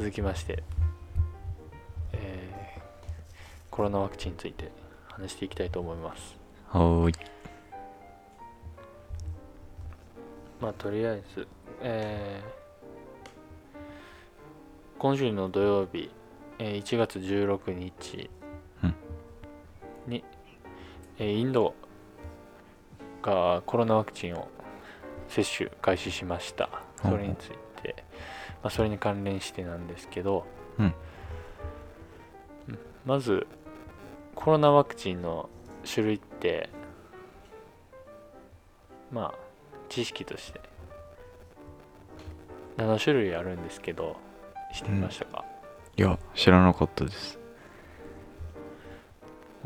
[0.00, 0.62] 続きまして、
[2.14, 2.80] えー
[3.70, 4.72] コロナワクチンについて
[5.08, 6.38] 話していきたいと思います。
[6.70, 7.14] はーい。
[10.58, 11.46] まあとりあえず、
[11.82, 12.50] えー
[14.98, 16.10] 今週の土曜日、
[16.58, 18.30] えー1月16日
[18.82, 18.94] うん。
[20.06, 20.24] に、
[21.18, 21.74] えーインド
[23.20, 24.48] がコロナワクチンを
[25.28, 26.70] 接種開始しました。
[27.02, 27.18] そう。
[27.18, 27.50] れについ
[27.82, 28.02] て、
[28.62, 30.46] まあ、それに関連してなんですけど、
[30.78, 30.94] うんうん
[33.06, 33.46] まず
[34.34, 35.48] コロナワクチンの
[35.90, 36.68] 種類って
[39.10, 39.34] まあ
[39.88, 40.60] 知識として
[42.76, 44.16] 7種類あるんですけど
[44.74, 45.44] 知ってみましたか、
[45.96, 47.38] いや、知らなかったです。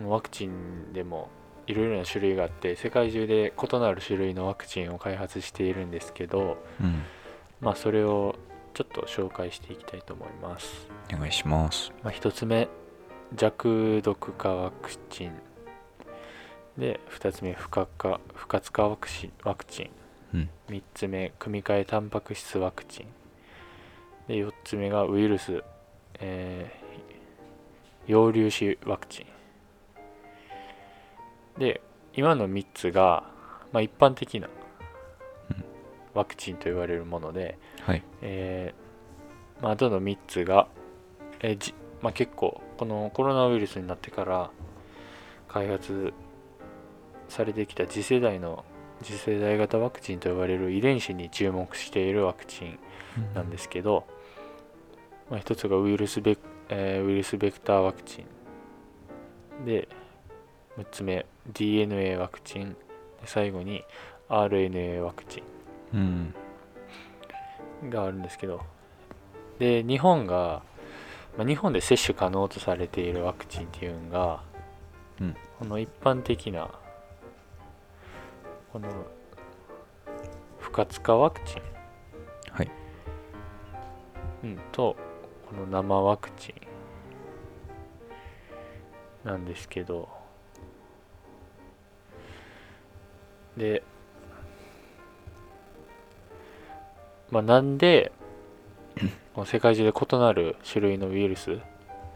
[0.03, 1.29] ワクチンでも
[1.67, 7.03] いろいろな種類があって世界中で異なる種類のワクチンを開発しているんですけどうん。
[7.61, 8.37] まあそれを
[8.75, 11.93] ちょっと紹介していきたいと思います、お願いします。
[12.03, 12.69] まあ、1つ目
[13.35, 15.33] 弱毒化ワクチン。
[16.77, 19.33] で2つ目不活化不活化ワクチン。
[19.45, 19.91] ワクチン
[20.35, 20.51] うん。
[20.69, 23.07] 3つ目組み換えタンパク質ワクチン。
[24.27, 25.63] で4つ目がウイルス、
[26.19, 29.23] えー、陽粒子ワクチ
[31.57, 31.61] ン。
[31.61, 31.81] で
[32.13, 33.23] 今の3つが、
[33.73, 34.64] まあ、一般的なうん
[36.15, 38.03] ワクチンと言われるもので、はい。
[38.23, 40.69] えーまあ、あとの3つが、
[41.41, 44.51] えーじまあ、結構このコロナウイルスになってから
[45.49, 46.13] 開発
[47.29, 48.65] されてきた次世代の
[49.03, 52.79] 次世代型ワクチンと呼ばれる遺伝子に注目しているワクチン
[53.35, 54.07] なんですけど、
[55.31, 58.25] まあ、一つがウイルスベク、えーウイルスベクターワクチ
[59.63, 59.89] ンで
[60.79, 62.77] 6つ目 DNA ワクチンで
[63.27, 63.85] 最後に
[64.29, 65.43] RNA ワクチ
[65.95, 66.35] うん。
[67.85, 68.61] ンがあるんですけど。
[69.59, 70.63] で日本が、
[71.39, 74.43] まあ、日本で接種可能とされているワクチンっていうのが、
[75.21, 75.37] うん。
[75.59, 76.69] この一般的な
[78.73, 78.89] この
[80.59, 81.63] 不活化ワクチン。
[82.51, 82.71] はい。
[84.43, 84.97] うん、と
[85.49, 86.53] この生ワクチ
[89.25, 89.29] ン。
[89.29, 90.09] なんですけど。
[93.57, 93.85] で
[97.35, 98.13] まあなんで
[99.45, 101.59] 世界中で異なる種類のウイルス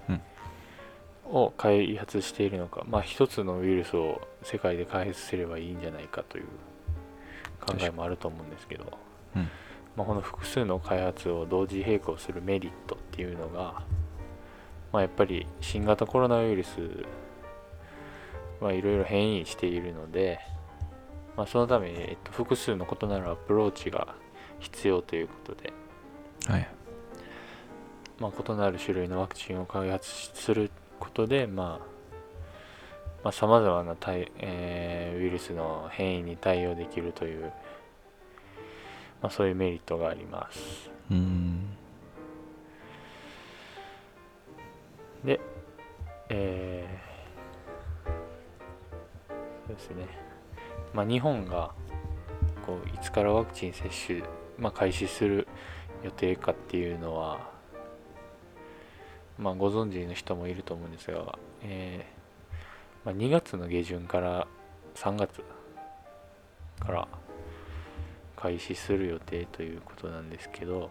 [0.09, 0.21] うん。
[1.25, 6.45] を開発しているのか、まあ一つのウイルスを世界で開発すればいいんじゃないかという
[7.61, 8.97] 考えもあると思うんですけど、
[9.35, 9.49] うん。
[9.97, 13.83] まあ、この複数の開発を同時並行するメリットっていうのが、
[14.93, 17.05] まあ、やっぱり新型コロナウイルス
[18.61, 20.39] はいろいろ変異しているので、
[21.37, 24.15] まあ、そのために、えっと、複数の異なるアプローチが
[24.61, 25.73] 必要ということで、
[26.47, 26.69] はい。
[28.19, 31.81] まあ、異なる種類のワクチンを開発することで、ま
[33.23, 37.53] あ、さまざ、まな対、えーウイルスの変異に対応できるという、
[39.23, 40.91] まあ、そういうメリットがあります。
[41.11, 41.77] うん。
[45.25, 45.41] で、
[46.29, 47.09] えー
[49.69, 50.07] そうですね、
[50.95, 51.73] まあ、日本が
[52.65, 54.23] こういつからワクチン接種、
[54.59, 55.47] まあ、開始する
[56.03, 57.51] 予定かっていうのは、
[59.39, 64.47] まあ、ご存知の人もいると思うんですが、えーまあ、2月の下旬から
[64.95, 65.43] 3月
[66.81, 67.09] から
[68.37, 70.91] 開始する予定ということなんですけど、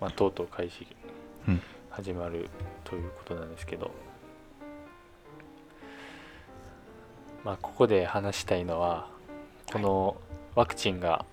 [0.00, 0.86] まあ、とうとう開始
[1.48, 1.62] うん。
[1.90, 2.48] 始まる
[2.84, 3.90] ということなんですけど、
[7.44, 9.08] まあ、ここで話したいのは
[9.72, 10.16] この
[10.54, 11.24] ワクチンが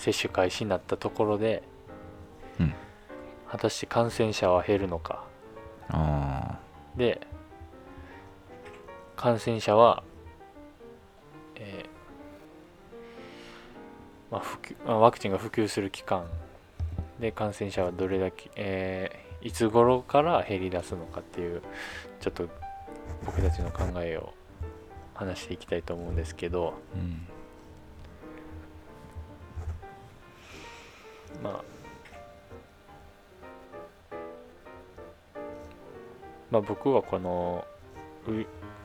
[0.00, 1.62] 接種開始になったところで、
[2.58, 2.74] うん
[3.48, 5.24] 果たして感染者は減るのか
[5.88, 6.60] あ
[6.96, 7.20] で
[9.16, 10.04] 感染者は、
[11.56, 11.88] えー
[14.30, 16.26] まあ、普及まあワクチンが普及する期間
[17.18, 21.62] で感染者はどれだけ、えーいつ頃から減り出すのかっていう
[22.20, 22.48] ちょっと
[23.24, 24.34] 僕たちの考えを
[25.14, 26.98] 話していきたいと思うんですけどー。
[26.98, 27.26] うん。
[31.42, 31.62] まあ
[36.50, 37.64] まあ僕はこの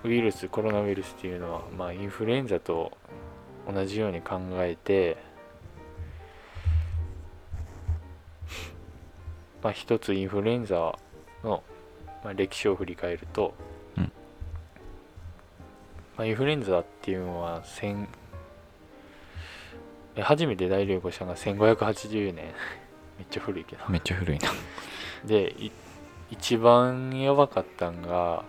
[0.03, 2.91] ウイルスコロナウイルスっていうのは、まあ、インフルエンザと
[3.71, 5.17] 同じように考えて
[9.65, 10.95] まあ一つインフルエンザ
[11.43, 11.63] の、
[12.23, 13.55] まあ、歴史を振り返ると、
[13.97, 14.03] うん。
[14.03, 14.09] ま
[16.23, 18.05] あ、インフルエンザっていうのは1000
[20.15, 22.45] え初めて大流行したのが1580年。
[23.17, 23.83] めっちゃ古いけど。
[23.89, 24.49] めっちゃ古いな。
[25.25, 25.71] でい
[26.31, 28.43] 一番やばかったんが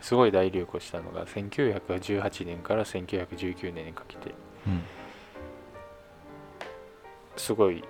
[0.00, 4.34] すごい大流行したのが1918年から1919年にかけて。
[4.66, 4.82] うん。
[7.36, 7.82] すごい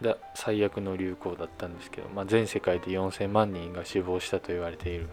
[0.00, 5.08] だ最悪の流行だったんですけど、まあ、全世界で4000万人が死亡したと言われている。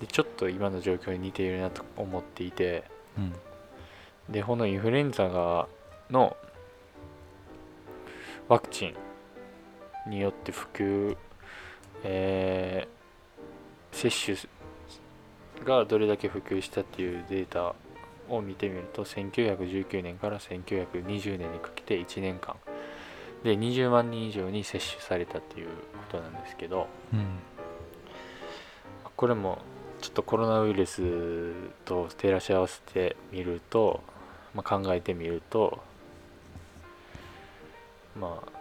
[0.00, 2.84] でちょっと今の状況に似ているなと思っていて。
[3.16, 3.32] うん。
[4.28, 5.68] でこのインフルエンザが
[6.10, 6.36] の
[8.48, 8.86] ワクチ
[10.06, 11.16] ンによって普及、
[12.04, 12.98] えー
[13.92, 14.36] 接種
[15.64, 17.74] がどれだけ普及したっていうデータ
[18.28, 22.56] を見てみると1919年から1920年にかけて1年間
[23.42, 25.72] で20万人以上に接種されたっていうこ
[26.10, 27.26] となんですけどうん。
[29.16, 29.58] これも
[30.00, 31.02] ちょっとコロナウイルス
[31.84, 34.00] と照らし合わせてみると、
[34.54, 35.80] まあ、考えてみると
[38.20, 38.58] まあ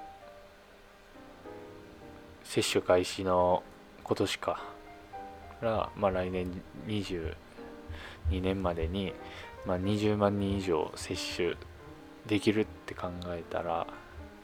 [2.44, 3.64] 接種開始の
[4.04, 4.64] 今年か
[5.62, 6.50] ら、まあ、来年
[6.88, 7.36] 22
[8.42, 9.14] 年までに、
[9.66, 11.56] まあ、20万人以上接種
[12.26, 13.86] できるって考えたら、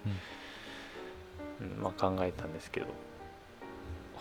[0.05, 0.13] うん。
[1.81, 2.87] まあ、考えたんですけど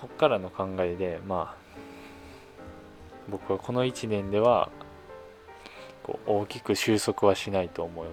[0.00, 1.62] こっからの考えでまあ
[3.28, 4.70] 僕はこの1年では
[6.02, 8.06] こう大きく収束はしないと思う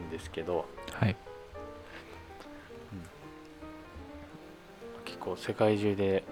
[0.00, 1.16] んですけどはい
[5.22, 6.24] 構世界中で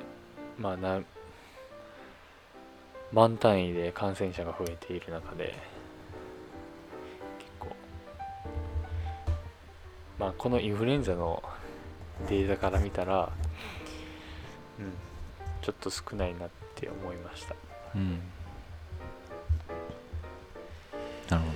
[0.58, 1.00] まあな
[3.12, 5.54] 万単位で感染者が増えている中で
[7.38, 7.68] 結構
[10.18, 11.42] まあこのインフルエンザの
[12.28, 13.30] データから見たら
[14.78, 14.92] うん
[15.62, 17.54] ちょっと少ないなって思いました。
[17.94, 18.18] うん。
[21.28, 21.48] なるほ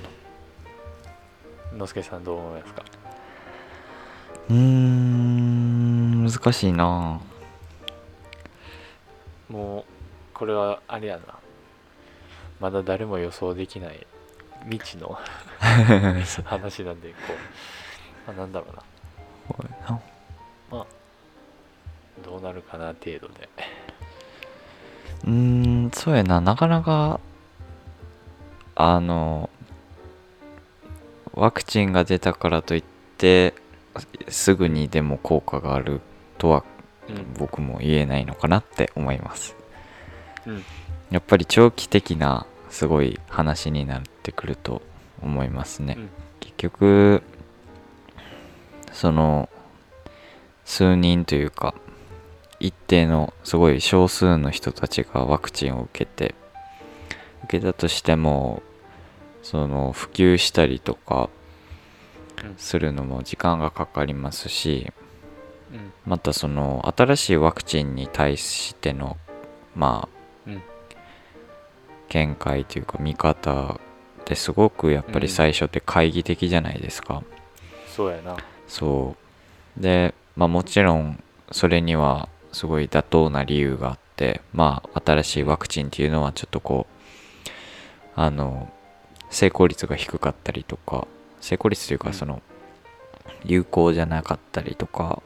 [1.73, 1.77] ど。
[1.77, 2.83] のすけさんどう思いますか？
[4.49, 5.14] うーん
[6.31, 7.21] 難しいな。
[9.49, 9.83] もう
[10.33, 11.23] これはあれやな。
[12.59, 14.07] まだ誰も予想できない。
[14.69, 15.17] 未知の。
[16.45, 18.81] 話なんでこう、まあ、なんだろうな。
[19.47, 20.01] そうやな。
[22.23, 23.49] どうなるかな程度で。
[25.25, 26.41] うーんそうやな。
[26.41, 27.19] なかなか
[28.75, 29.49] あの
[31.33, 32.83] ワクチンが出たからといっ
[33.17, 33.53] て
[34.29, 36.01] すぐにでも効果がある
[36.37, 36.63] とは
[37.09, 37.33] うん。
[37.37, 39.55] 僕も言えないのかなって思います。
[40.45, 40.63] うん。
[41.11, 44.81] やっぱり長期的なすごい話になってくると
[45.21, 46.09] 思いますね、うん。
[46.39, 47.23] 結局
[48.91, 49.49] その
[50.65, 51.75] 数人というか
[52.59, 56.33] 一定のすごい少数の人たちがワクチンを受けて
[57.43, 58.63] 受けたとしても
[59.43, 61.29] その普及したりとか
[62.43, 62.55] うん。
[62.57, 65.04] するのも時間がかかりますしうん
[66.05, 69.17] またその新しいワクチンに対しての
[69.75, 70.07] ま
[70.45, 70.61] あうん。
[72.09, 73.79] 見解というか見方
[74.21, 77.23] ってすごくやっぱり最初って懐疑的じゃないですか、
[77.87, 78.37] そうやな。
[78.67, 79.15] そ
[79.77, 79.81] う。
[79.81, 87.49] でまあもちろんそれにはすごい妥当な理由があってまあ新しいワクチンっていうのはちょっとこう
[88.15, 88.71] あの
[89.29, 91.07] 成功率が低かったりとか
[91.41, 92.11] 成功率といううん。
[92.11, 92.41] かその
[93.43, 95.21] 有効じゃなかったりとか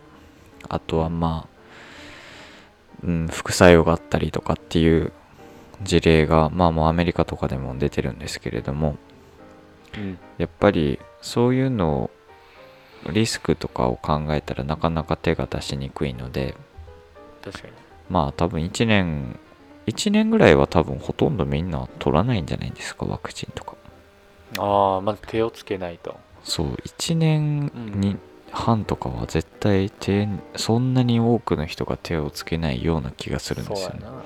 [0.68, 5.14] あとはまあ、うん、副作用があったりとかっていう
[5.82, 8.98] 事例がまあもうアメリカとかでも出てるんですけれども
[9.98, 10.20] うん。
[10.38, 12.12] やっぱりそういうのを
[13.12, 16.56] リスクとかを考えたらなかなか手が出しにくいので
[17.44, 17.74] 確かに。
[18.10, 19.40] まあ多分1年
[19.88, 23.76] 1年ぐらいは多分ほとんどみんな取らないんじゃないですかワクチンとか。
[24.58, 26.18] ああまず手をつけないと。
[26.44, 28.18] そう1年に
[28.52, 34.00] 半とかは絶対手そんなに多くの人が手をつけないような気がするんですよね。
[34.02, 34.24] そうやな。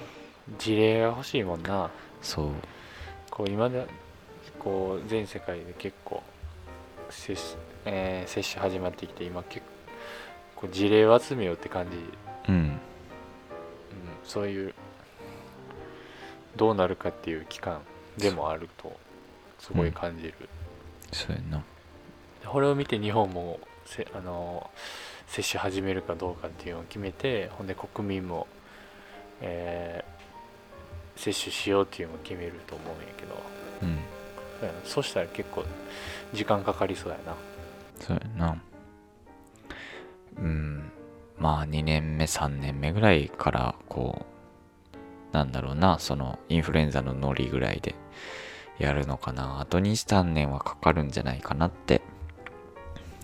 [0.57, 1.89] 事例が欲しいもんな。
[2.21, 2.51] そう。
[3.29, 3.87] こう今で
[4.59, 6.23] こう全世界で結構
[7.09, 9.65] 接種,、えー接種始まってきて今結
[10.55, 11.97] 構こう事例を集めようって感じ、
[12.49, 12.79] うん、うん
[14.23, 14.73] そういう
[16.55, 17.81] どうなるかっていう期間
[18.17, 18.95] でもあると
[19.59, 20.33] すごい感じる、
[21.11, 21.63] そうやな。
[22.45, 24.69] これを見て日本もせあの
[25.27, 28.47] 接種始めるかどうかっていうのを決めてほんで国民も、
[29.41, 30.23] えー
[31.15, 33.35] 接種しようっていうのを決めると思うんやけど。
[33.83, 33.99] うん。
[34.59, 34.79] そうやな。
[34.83, 35.65] そしたら結構
[36.33, 37.35] 時間かかりそうやな。
[37.99, 38.61] そうやな。
[40.37, 40.91] うん。
[41.37, 44.25] まあ2年目3年目ぐらいからこ
[45.31, 47.95] うなんだろうなそのインフルエンザのノリぐらいで
[48.79, 49.59] やるのかな。
[49.59, 52.01] あと23年はかかるんじゃないかなって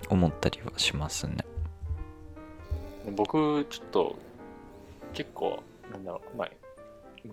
[0.09, 1.37] 思ったりはしますね。
[3.15, 4.15] 僕ちょっと
[5.13, 6.49] 結構なんだろうまあ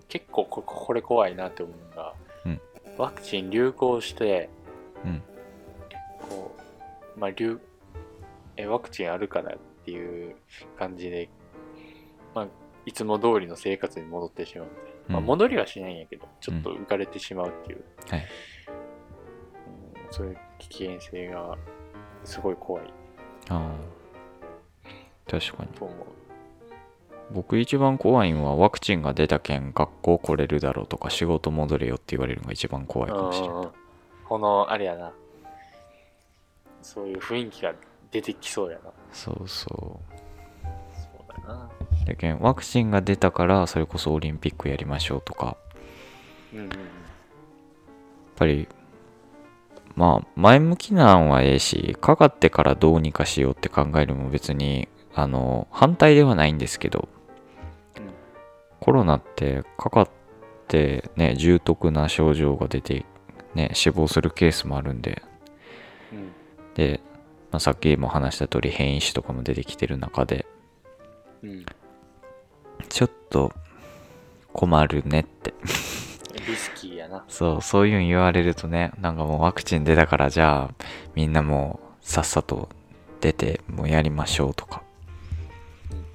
[0.07, 2.13] 結構ここれ怖いなって思うのが、
[2.45, 2.61] うん。
[2.97, 4.49] ワクチン流行して
[5.05, 5.21] うん。
[6.29, 6.55] こ
[7.15, 7.59] うまあ流
[8.57, 10.35] えワクチンあるからっていう
[10.77, 11.29] 感じで
[12.33, 12.47] まあ
[12.85, 14.67] いつも通りの生活に戻ってしまう
[15.07, 15.25] まあ、うん。
[15.25, 18.19] 戻りはしないんやけどちょっと浮かれてしまうっていう、はい。
[18.19, 18.27] うん
[20.09, 21.57] そういう危険性が
[22.27, 22.83] すごい怖い。
[23.49, 25.69] ああ確かに。
[25.69, 25.97] と思う。
[27.31, 33.67] 僕一番怖いのはワクチンが出たけん学校来れるだろうとか仕事戻れよって言われるのが一番怖いかもしれない
[34.27, 35.11] このあれやな。
[36.81, 37.73] そういう雰囲気が
[38.11, 38.91] 出てきそうやな。
[39.13, 39.99] そうそそ
[41.29, 41.69] うだな。
[42.03, 45.55] うだけんワクチンが出たからそれこそオリンピックやりましょうとか。
[46.53, 46.71] うんうんうん。
[46.71, 46.79] やっ
[48.35, 48.67] ぱり
[49.97, 57.09] まあ前向きなんはええしかかってからどうにかしようって考えるのも別にあの反対ではないんですけど
[57.97, 58.03] うん。
[58.79, 60.09] コロナってかかっ
[60.67, 63.07] てね重篤な症状が出て
[63.55, 65.23] ね死亡するケースもあるんで。
[66.13, 66.31] うん。
[66.75, 67.01] で、
[67.51, 70.45] まあ、さっきも話した通り変異種とかも出てきてる中で
[71.41, 71.65] うん。
[72.87, 73.51] ちょっと
[74.53, 75.55] 困るねって
[76.47, 77.25] リスキーやな。
[77.27, 80.85] そうそういうん言われるとねなんかもうワクチン出たからじゃあ
[81.15, 82.69] みんなもうさっさと
[83.19, 84.83] 出てもうやりましょうとか。
[85.91, 86.05] うん。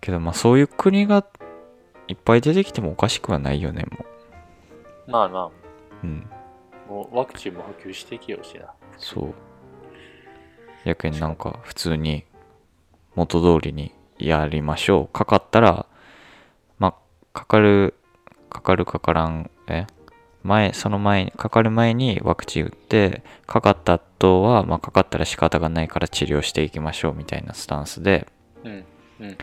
[0.00, 1.24] けどまあそういう国が
[2.08, 4.04] いっぱい出てきてもおかしくはないよねも
[5.06, 5.52] まあまう
[6.02, 6.28] うん。
[6.30, 8.72] あもうワクチンも普及してきようしな。
[8.98, 9.34] そう。
[10.84, 12.24] やけんなんか普通に
[13.14, 15.08] 元通りにやりましょう。
[15.08, 15.86] かかったら
[16.78, 16.94] まあ
[17.32, 17.94] かかる
[18.50, 19.86] かかるかからんえ？
[20.42, 28.26] 前その前にかかる前にワクチン打ってかかった後は、まあ、かかったら仕方がないから治療していきましょうみたいなスタンスで
[28.64, 28.84] うん
[29.20, 29.38] うん。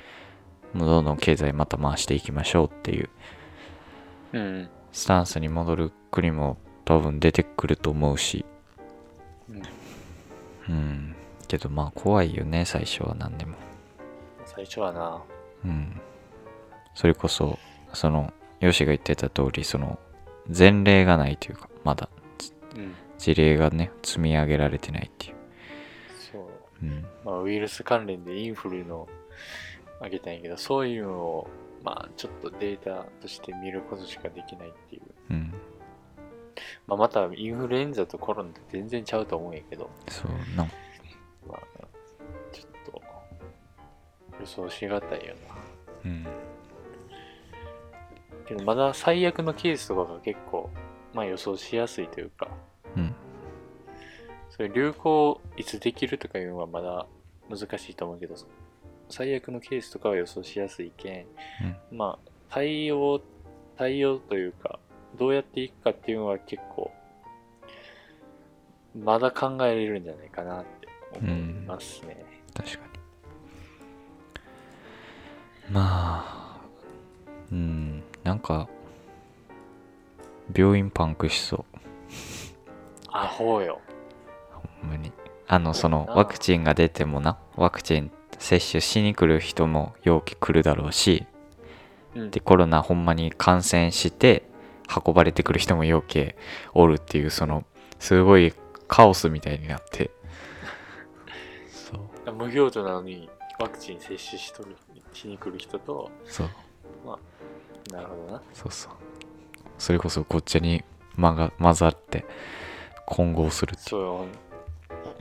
[0.73, 3.09] もうどんどん経済また回していきましょうっていう
[4.33, 8.45] うんうんスタンスに戻る国も多分出てくると思うし。
[9.49, 9.63] うん。
[10.69, 11.15] うん。
[11.47, 13.55] けどまあ怖いよね最初は何でも。
[14.45, 15.21] 最初はな。
[15.63, 16.01] うん。
[16.95, 17.59] それこそ
[17.93, 19.99] そのヨシが言ってた通りその
[20.55, 22.09] 前例がないというかまだ
[22.75, 22.95] うん。
[23.17, 25.35] 事例がね積み上げられてないっていう。
[26.31, 26.85] そう。
[26.85, 27.05] うん。
[27.25, 29.07] まあウイルス関連でインフルの
[29.99, 31.47] あげたんやけどそういうのを
[31.83, 35.01] まあちょっとデータとして見ることしかできないっていう。
[35.31, 35.53] うん。
[36.85, 39.89] まあまたインフルエンザとコロナって全然ちゃうと思うんやけど。
[40.09, 40.63] そうな。
[40.63, 40.71] ん
[41.47, 41.59] まあ
[42.51, 43.01] ちょっと
[44.39, 45.55] 予想しがたいよな。
[46.05, 46.27] うん
[48.48, 50.70] けどまだ最悪のケースとかが結構
[51.13, 52.48] まあ予想しやすいというか。
[52.96, 53.16] うん。
[54.50, 57.06] それ流行いつできるとかいうのはまだ
[57.48, 58.36] 難しいと思うけど
[59.08, 61.25] 最悪のケースとかは予想しやすいけん、
[61.92, 63.22] まあ対応
[63.77, 64.80] 対応というか
[65.18, 66.92] どうやっていくかっていうのは結構
[69.00, 70.88] まだ考えれるんじゃないかなって
[71.20, 71.36] 思い
[71.68, 72.25] ますね、
[72.56, 73.00] 確かに。
[75.72, 76.37] まあうん
[78.27, 78.67] なんか
[80.53, 81.79] 病院パンクしそう。
[83.10, 83.79] アホよ。
[84.51, 85.13] ほんまに。
[85.48, 91.25] あのそのワクチンが出てもなワクチン接種しに来る人も容器来るだろうし
[92.15, 92.31] うん。
[92.31, 94.43] でコロナほんまに感染して
[95.05, 96.36] 運ばれてくる人もよけ
[96.74, 97.63] おるっていうその
[97.98, 98.53] すごい
[98.89, 100.12] カオスみたいになって。
[101.69, 101.96] そ
[102.29, 102.34] う。
[102.34, 104.75] 無病状なのにワクチン接種しとる
[105.13, 106.50] しに来る人とそう
[107.88, 108.41] なるほどな。
[108.53, 108.91] そうそう。
[109.77, 110.84] それこそごっちゃに
[111.15, 112.25] 混が混ざって
[113.06, 113.82] 混合するって。
[113.89, 114.25] そうよ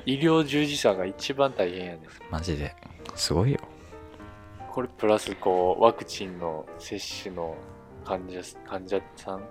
[0.06, 2.00] 医療従事者が一番大変やねん。
[2.30, 2.74] マジで。
[3.14, 3.60] すごいよ。
[4.70, 7.56] これプラスこうワクチンの接種の
[8.04, 9.44] 患者患者さん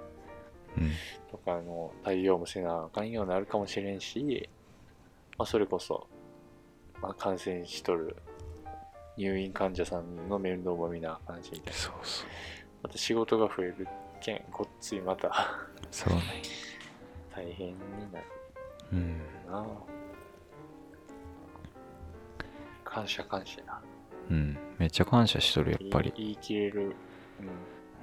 [0.77, 0.91] うん。
[1.31, 4.49] とかの対応もせなあかんようになるかもしれんし、
[5.37, 6.07] まあ、それこそ、
[7.01, 8.15] まあ、感染しとる
[9.17, 11.79] 入院患者さんの面倒も見なあかんしみたいな。
[11.79, 12.27] そうそう
[12.85, 13.87] また仕事が増える
[14.21, 15.57] けんこっちまた
[15.89, 16.21] そうね。
[17.35, 17.73] 大変に
[18.13, 18.25] なる。
[18.93, 19.17] うん。
[19.49, 19.65] な
[22.83, 23.81] 感謝感謝な
[24.29, 24.57] うん。
[24.77, 26.13] めっちゃ感謝しとるやっぱり。
[26.15, 26.91] 言い切れる、うん。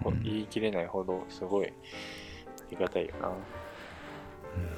[0.02, 0.22] こうん。
[0.24, 1.70] 言い切れないほどすごいあ
[2.68, 3.28] りがたいよな。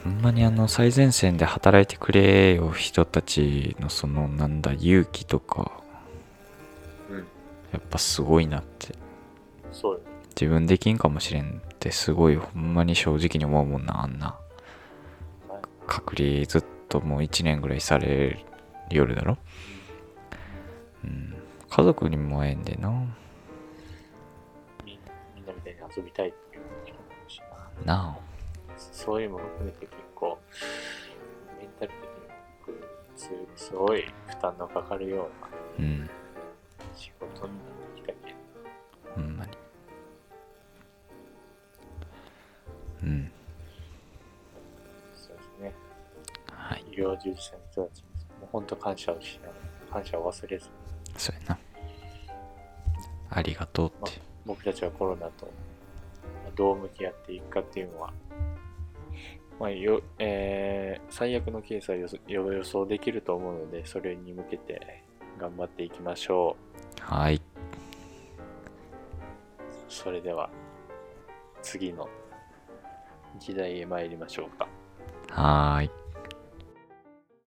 [0.02, 5.72] ほんまにあの最前線で働いてくれよ人たちのそのなんだ勇気とか。
[7.08, 7.18] うん。
[7.72, 9.02] やっぱすごいなって
[10.40, 14.38] 自分できんかもしれんってすごいほんまに正直に思うもんなあんな。
[15.48, 18.38] はい隔離ずっともう1年ぐらいされる
[18.90, 19.38] 夜だろ。
[21.04, 21.34] うん。
[21.68, 22.88] 家族にも会えんでな。
[24.84, 24.98] み
[25.34, 27.40] みんなみたいに遊びたいっていう人もいるし。
[27.84, 28.18] ななあ。
[28.76, 30.38] そういうのも含めて結構
[31.60, 32.06] メンタル的に
[32.66, 32.80] 僕
[33.16, 33.30] す
[33.66, 35.28] すごい負担のかかるよ
[35.78, 36.10] うなうん。
[36.96, 37.73] 仕事にな
[46.94, 48.04] 医療従事者の人たちに
[48.40, 50.70] もう本当感謝をしながら感謝を忘れずに。
[51.16, 51.58] そうやな。
[53.30, 54.20] ありがとうって。
[54.46, 55.48] 僕たちはコロナと
[56.54, 58.12] どう向き合っていくかっていうのは、
[59.58, 65.02] まあよえー最悪のケースは予想予想できると思うのでそれに向けて
[65.38, 66.56] 頑張っていきましょ
[67.00, 67.36] はい。
[67.36, 67.40] う
[69.88, 70.50] それでは
[71.62, 72.08] 次の
[73.44, 74.68] 議題へ参りましょうか。
[75.30, 76.03] はーい。